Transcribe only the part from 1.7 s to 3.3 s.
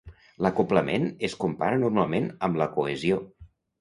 normalment amb la cohesió.